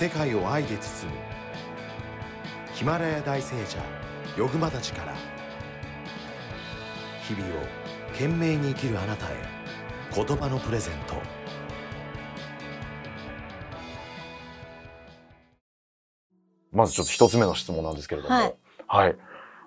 [0.00, 1.18] 世界を愛で包む
[2.72, 3.76] ヒマラヤ大聖者
[4.34, 5.14] ヨグマたちから
[7.28, 7.66] 日々を
[8.12, 9.34] 懸命に生きるあなたへ
[10.14, 11.16] 言葉のプレゼント
[16.72, 18.54] まずちょっと一つ目の質問なんですけれども、はい。
[18.86, 19.16] はい。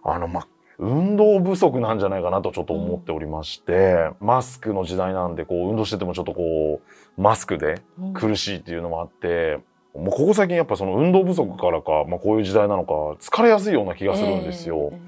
[0.03, 0.47] あの、ま、
[0.79, 9.59] 運動不足なんじゃないかなとちょっと思っておりまして、マスクの時代なんで、こう、運動しててもちょっとこう、マスクでうん苦しいっていうのもあって、
[9.95, 14.91] もうここ最近やっぱその運動不足からか、まあこういう時代なのか、疲れやすいような気がするんですよ。
[14.91, 14.99] え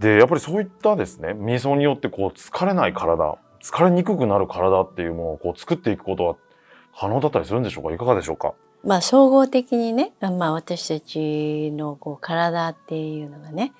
[0.00, 6.36] で、やっぱりそういったですね、瞑想によってこう、疲れない体、疲れにくくなる体っていうものをこう作っていくことは
[6.98, 7.92] 可能だったりするんでしょうか？
[7.92, 8.54] いかがでしょうか？
[8.84, 13.72] えまあ総合的にね、まあ私たちのこう体っていうのがね、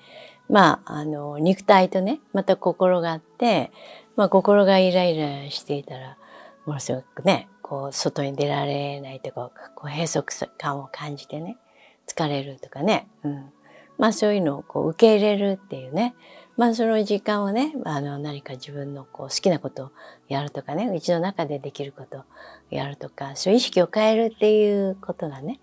[0.49, 3.71] まああの肉体とね、また心があって、
[4.15, 6.17] まあ心がイライラしていたら、
[6.65, 10.23] ものすごくね、こう外に出られないとか、こう閉塞
[10.55, 11.57] 感を感じてね、
[12.05, 13.51] 疲れるとかね、うん。
[13.97, 16.13] まあそういうのをこう受け入れるっていうね、
[16.57, 19.91] まあその時間をね、あの何か自分のこう好きなことを
[20.27, 22.23] やるとかね、うちの中でできることを
[22.69, 25.59] やるとか、そういう意識を変えるっていうことがね、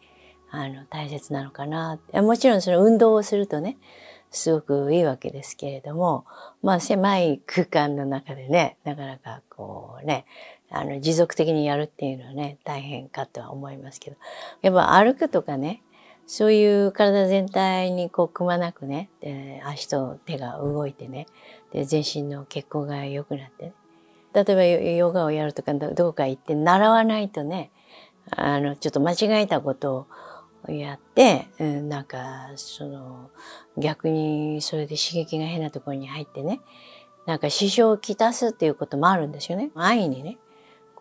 [0.50, 2.00] あの大切なのかな。
[2.14, 3.78] もちろんその運動をするとね、
[4.32, 6.24] すごくいいわけですけれども、
[6.62, 10.24] まあ狭い空間の中でね、なかなかこうね、
[10.72, 14.16] あの持続的にやるっていうのはね、大変かとは思いますけど、
[14.62, 15.82] やっぱ歩くとかね、
[16.26, 21.26] そういう体全体にこうくまなくね、で足と手が動いてね、
[21.72, 23.72] で全身の血行が良くなってね。
[24.34, 27.70] 例えばヨガをやるとかどどこか行って習わないとね、
[28.30, 30.06] あの、ちょっと間違えたこと
[30.68, 33.30] をやって、うん、なんか、その、
[33.76, 36.60] 逆にそれで刺激が変なところに入ってね、
[37.26, 39.70] なんか支障をきたすっていうこともあるんですよね。
[39.74, 40.38] 安易にね、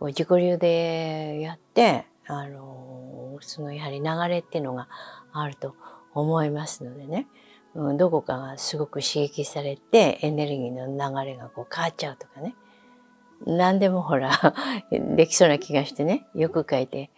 [0.02, 4.88] こう自己流でやって、あの、そのやはり流れっていうのが
[5.32, 5.76] あると
[6.16, 7.28] 思いますのでね、
[7.76, 12.56] うん、どこかがすごく刺激されてエネルギーの流れがこう変わっちゃうとかね。
[13.46, 14.32] 何でもほら、
[14.90, 17.12] できそうな気がしてね、よく書いて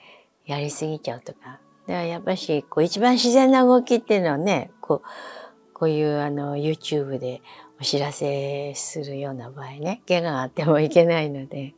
[0.45, 1.39] やりすぎちゃうとか。
[1.39, 7.41] だからやっぱし、こう一番自然な動きっていうのはね、こう、こういうあの YouTube で
[7.79, 11.75] お知らせするような場合ね、怪我があってもいけないので。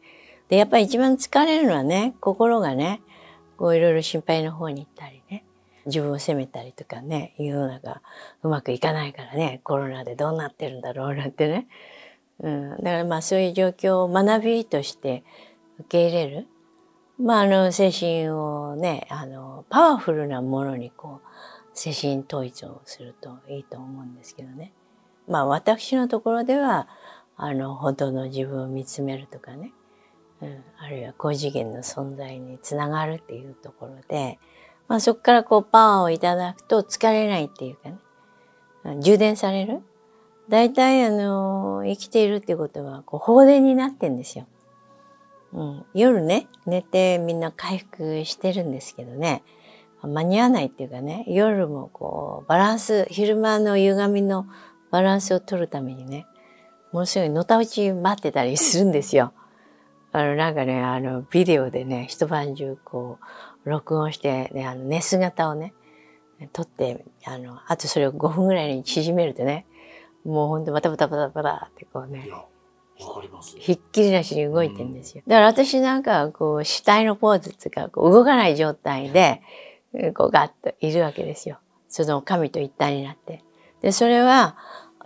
[0.49, 3.01] で、やっぱり一番疲れるのはね、心がね、
[3.57, 5.43] こういろいろ心配の方に行ったりね、
[5.85, 8.01] 自分を責めたりとかね、世の中
[8.43, 11.67] うまくいかないからね、コロナでどうなってるんだろうなんてね。
[12.39, 15.23] うん、だからまあそういう状況を学びとして
[15.79, 16.47] 受け入れる。
[17.17, 21.27] まああの精神をね、あのパワフルなものにこう
[21.73, 24.73] 精神統一をするといいと思うんですけどね。
[25.27, 26.87] まあ私のところでは、
[27.37, 29.71] あの本当の自分を見つめるとかね。
[30.77, 34.39] あるいは高次元の存在につながるっていうところで、
[34.87, 37.89] まあそこからこうパワーをいただくと疲れないっていうか
[38.89, 39.81] ね、充電される。
[40.47, 44.45] 大体あの、生きているっていうことはこう放電になってんですよ。
[45.53, 49.43] うん、夜ね、寝てみんな回復してるんですけどね、
[50.03, 54.45] 間に合わないっていうかね、夜もこうバランス、昼間の歪みの
[54.91, 56.27] バランスを取るためにね、
[56.91, 59.33] ものすごいのたうち待ってたりするんですよ。
[60.15, 63.19] あの、なんかね、あの、ビデオでね、一晩中こ
[63.65, 65.73] う、録音して、ね、あの、寝姿をね、
[66.53, 69.65] 撮って、あの、あとそれを5分ぐらいに縮めるとね、
[70.23, 72.29] もうほんとバタバタバタバタってこうね。
[73.59, 75.23] ひっきりなしに動いてるんですよ。
[75.27, 79.41] だから私なんかはこう、死体のポーズっていうか、こう動かない状態で、
[80.15, 81.59] こうガッといるわけですよ。
[81.89, 83.43] その神と一体になって。
[83.81, 84.55] で、それは、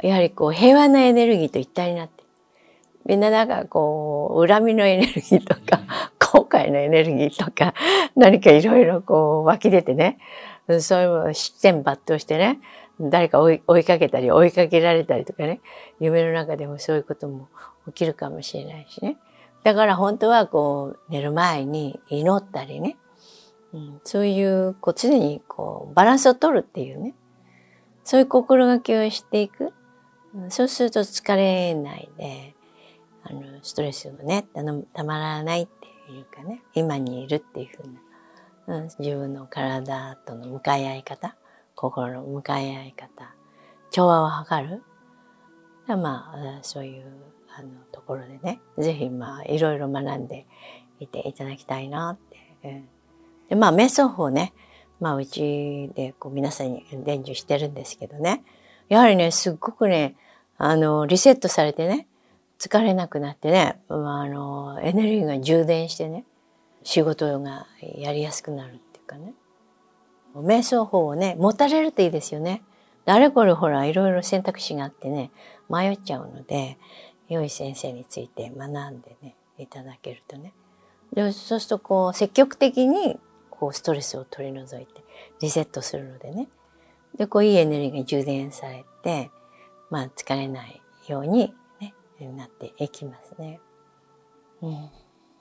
[0.03, 2.18] やはりこう、平和なエネルギーと一体になって。
[3.09, 5.81] みんななんかこう、恨みのエネルギーとか、
[6.19, 7.73] 後悔のエネルギーとか、
[8.15, 10.19] 何かいろいろこう湧き出てね、
[10.79, 12.59] そういうのを失点抜刀してね、
[13.01, 15.59] 誰か追い追いかけたり追いかけられたりとかね、
[15.99, 17.47] 夢の中でもそういうことも
[17.87, 19.17] 起きるかもしれないしね。
[19.63, 22.95] だから本当はこう、寝る前に祈ったりね、
[23.73, 27.15] うん、そういう、こう常にこう、バランスを取るっていうね、
[28.03, 29.73] そういう心がけをしていく。
[30.35, 30.51] うん。
[30.51, 32.53] そうすると疲れないで、
[33.23, 37.87] あの、ストレスがね、たのたまらないっていうかね、今にいるっていうふう
[38.67, 41.35] な、うん、自分の体との向かい合い方、
[41.75, 43.33] 心の向かい合い方、
[43.91, 44.83] 調和を図る。
[45.87, 47.05] まあ、そういう
[47.57, 50.45] あのところでね、ぜひまあ、いろいろ学んで
[50.99, 52.37] いていただきたいなって。
[52.63, 52.89] うん
[53.49, 54.53] で、まあ、瞑想法ね、
[54.99, 58.43] まあ、うちでこう皆さんに伝授してるんですけどね、
[58.87, 60.15] やはりね、すっごくね、
[60.57, 62.07] あの、リセットされてね、
[62.59, 66.25] 疲れなくなってね、まあ、あの、エネルギーが充電してね、
[66.83, 67.67] 仕事が
[67.97, 69.33] やりやすくなるっていうかね。
[70.35, 72.61] 瞑想法をね、持たれるといいですよね。
[73.05, 75.31] あれこれほら、いろいろ選択肢があってね、
[75.69, 76.77] 迷っちゃうので、
[77.27, 80.53] 良い先生について学んでね、いただけるとね。
[81.13, 83.19] でそうするとこう、積極的に
[83.59, 85.03] こう、ストレスを取り除いて、
[85.41, 86.47] リセットするのでね。
[87.17, 89.29] で、こう、いいエネルギーが充電されて、
[89.89, 91.53] まあ、疲れないように、
[92.27, 93.59] なっていきますね。
[94.61, 94.89] うん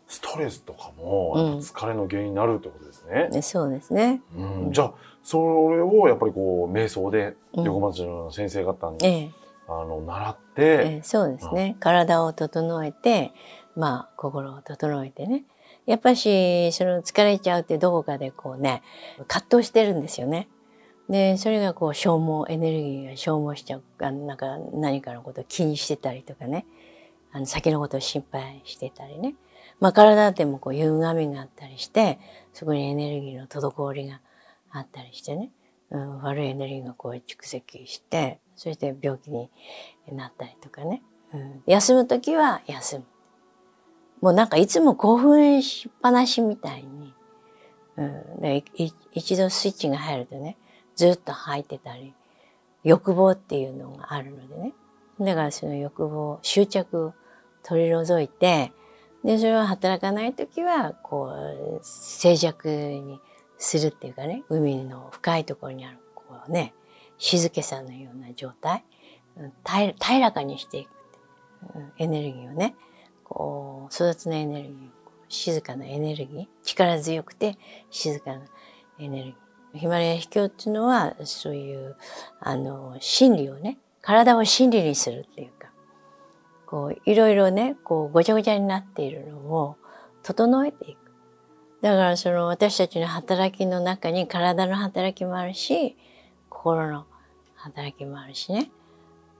[0.09, 3.29] ストレスとかも疲れの原因になるってことですね。
[3.29, 4.23] ねそうですね。
[4.35, 5.39] うん、じゃあそ
[5.71, 9.31] れをやっぱりこう瞑想で横町の先生方に、ええ
[9.71, 11.77] あの習って、ええそうですね。
[11.79, 13.33] 体を整えて、
[13.77, 15.45] まあ心を整えてね。
[15.85, 18.83] やっぱしその疲れちゃうってどこかでこうね
[19.27, 20.49] 葛藤してるんですよね。
[21.08, 26.66] でそれがこう消耗エネルギーが消耗しちゃうあなんか何かのことを気にしてたりとかね。
[27.32, 29.34] あの先のことを心配してたりね。
[29.81, 32.19] まあ体でもこう歪みがあったりして
[32.52, 34.20] そこにエネルギーの滞りが
[34.70, 35.50] あったりしてね、
[35.90, 39.50] うん、悪いエネルギーがこう蓄積してそして病気に
[40.10, 41.02] なったりとかね、
[41.32, 43.05] うん、休む時は休む。
[44.20, 47.14] もうなんかいつも興奮しっぱなしみたいに、
[47.96, 50.56] うん、でい一度スイッチが入るとね
[50.99, 52.12] ずっと入ってたり
[52.83, 54.73] 欲望っていうのがあるのでね。
[55.21, 57.15] だからその欲望執着を
[57.62, 58.73] 取り除いて
[59.25, 61.33] でそれは働かない時はこ
[61.81, 62.69] う静寂
[63.00, 63.21] に
[63.59, 66.75] するっていうかね海の深いところにあるこうね
[67.17, 68.85] 静けさのような状態。
[69.65, 70.91] 平平らかにしていく
[71.99, 72.75] エネルギーをね
[73.23, 74.77] こう育つのエネルギー
[75.29, 77.56] 静かなエネルギー力強くて
[77.89, 78.41] 静かな
[78.99, 79.48] エネルギー。
[79.79, 81.97] ヒマラヤ秘境っていうのはそういう
[82.41, 85.69] あの心理をね体を心理にするっていうか
[86.67, 89.77] こういろいろねこうごちゃごちゃになっているのを
[90.23, 90.99] 整えていく。
[91.81, 95.97] だからその私たちの働きの中に体の働きもあるし
[96.51, 97.07] 心の
[97.55, 98.71] 働きもあるしね。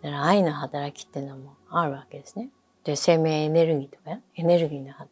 [0.03, 2.51] だから愛の働きっていうのもあるわけですね。
[2.85, 5.11] で生命エネルギーとかエネルギーの働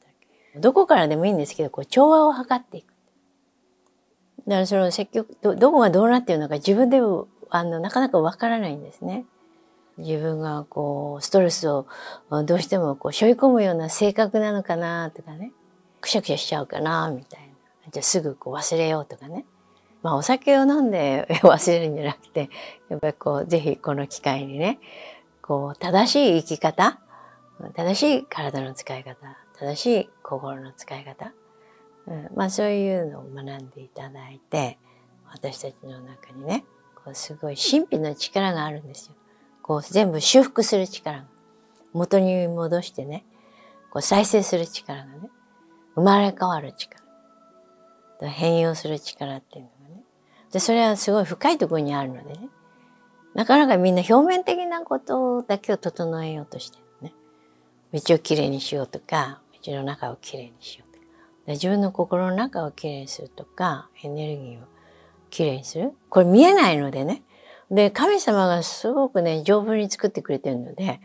[0.54, 0.60] き。
[0.60, 2.95] どこからでもいいんですけどこう調和を図っていく。
[4.46, 9.24] だからその積極どどこがどうなっているのか自分でもあのなかなかわからないんですね。
[9.98, 11.86] 自分がこうストレスを
[12.44, 15.52] どうしてもこう背負い込むような性格なのかなとかね。
[16.00, 17.90] くしゃくしゃしちゃうかなみたいな。
[17.90, 19.46] じゃあすぐこう忘れようとかね。
[20.02, 22.50] まあお酒を飲んで 忘れるんじゃなくて
[22.88, 24.78] やっぱりこうぜひこの機会にね
[25.42, 27.00] こう正しい生き方
[27.74, 29.16] 正しい体の使い方
[29.58, 31.32] 正しい心の使い方
[32.06, 34.78] うん、まあそういうのを学んでいただいて
[35.32, 36.64] 私たちの中にね
[36.94, 39.14] こうすごい神秘の力があるんですよ。
[39.62, 41.24] こう全部修復する力が。
[41.92, 43.24] 元に戻してね
[43.90, 45.30] こう再生する力がね
[45.94, 47.02] 生まれ変わる力。
[48.20, 50.02] 変容する力っていうのがね。
[50.52, 52.48] でそれはすごい深いところにあるのでね。
[53.34, 57.12] なかなかみんな表面的なことだけを整えようとしてね。
[57.92, 60.85] 道をきれいにしようとか道の中をきれいにしよう。
[61.46, 64.64] 自分の心の中をきれいにするとかエネルギーを
[65.30, 65.92] きれいにする。
[66.08, 67.22] これ見えないのでね。
[67.70, 71.00] で神様がすごくね丈夫に作ってくれてるので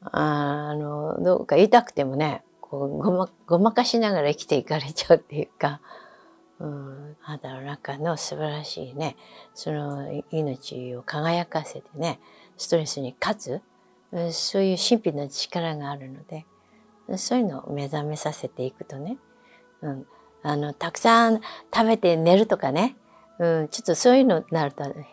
[0.00, 5.80] あのどうか言いたくてもねこうごまごまかしながら生きていかれちゃうっていうか、
[6.60, 9.16] うん、あなたの中の素晴らしいね
[9.54, 12.20] その命を輝かせてね
[12.56, 16.46] ストレスに勝つそういう神秘の力があるので
[17.16, 19.18] そういうのを目覚めさせていくとね
[19.82, 20.06] うん、
[20.42, 21.40] あのたくさん
[21.74, 22.96] 食べて寝るとかね、
[23.38, 25.08] うん、ちょっとそういうのになると、ね、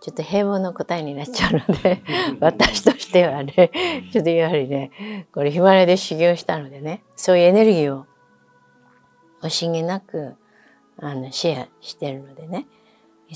[0.00, 2.02] ちょっと平凡な答えになっちゃうので
[2.40, 3.70] 私としてはね
[4.12, 8.06] ちょっとやはりねこれヒマラヤで修行したのでねそういうエネルギーを
[9.42, 10.34] 惜しげなく
[10.98, 12.66] あのシェアしてるのでね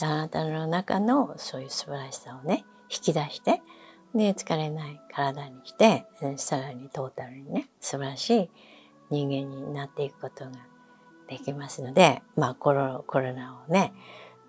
[0.03, 3.63] あなたの中のそういう素晴らしさをね引き出して
[4.15, 8.51] で疲れない体にしてさらにトータルにね素晴らしい
[9.11, 10.51] 人間になっていくことが
[11.29, 13.93] できますので、まあコロコロナをね、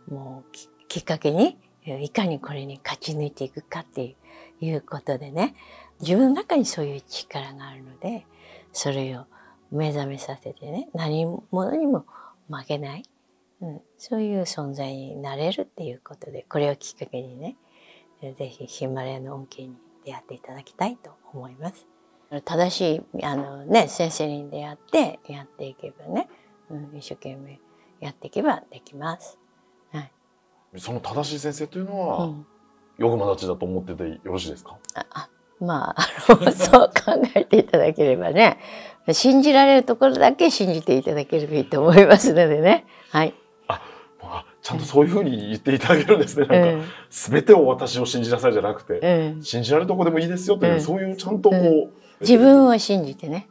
[0.10, 0.52] もう
[0.88, 4.16] きっかけに、いかにこれに勝ち抜いていくかって
[4.60, 5.56] いうことでね、
[6.02, 8.26] 自分の中にそういう力があるので、
[8.74, 9.26] それを
[9.72, 12.06] 目覚めさせてね、何者にも
[12.50, 13.04] 負けない、
[13.62, 17.56] うん、そういう存在になれるっていうことで、これをきっかけにね、
[18.38, 21.88] ぜひヒマラヤの恩恵に出会っていただきたいと思います。
[22.44, 26.28] 正しいあの、ね、先生に出会ってやっていけばね、
[26.70, 27.60] うん、一生懸命
[28.00, 29.38] やっていけばできます。
[29.92, 30.12] はい、
[30.78, 32.46] その正しい先生というのは、うん、
[32.98, 34.78] ヨグマたちだと思っててよろしいですか？
[34.96, 35.30] ああ
[35.60, 38.60] まああの そう考えていただければね
[39.12, 42.86] 信じられるところだけ信じていただければいいと思いますのでね。
[43.12, 43.34] はい、
[43.68, 46.48] あちゃんとそういうふうに言っていただけるんですね。
[46.48, 49.00] なんか、すべてを私を信じなさいじゃなくて、
[49.36, 51.92] うん、信じられるとこでもいいですよっていう、うんそういうちゃんとこう、う
[52.22, 53.48] 自分を信じてね。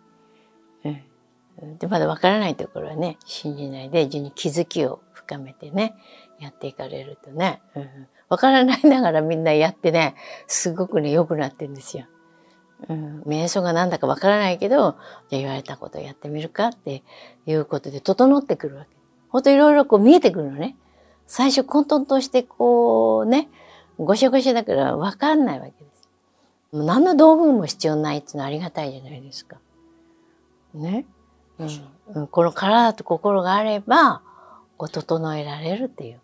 [1.79, 5.95] でまだわからないところはね信じないで自分に気づきを深めてね
[6.41, 10.15] やっていかれるとね、うん、からないながらみんなやってね
[10.47, 12.07] すごくね良くなってるんですよ。
[12.89, 14.97] うん、瞑想がなんだかわからないけど
[15.31, 17.03] じゃ言われたことをやってみるかって
[17.47, 18.91] いうことで整ってくるわけ。
[19.29, 20.77] ほんといろいろこう見えてくるのね。
[21.27, 23.49] 最初混沌としてこうね
[23.99, 26.09] ごしゃごしゃだからわかんないわけです。
[26.73, 29.57] もう何の道具も必要ないっていうのはありがたいじゃないですか。
[30.75, 31.07] ね。
[31.59, 34.23] うん、この体と心があれば
[34.77, 36.21] こう整えられるっていう。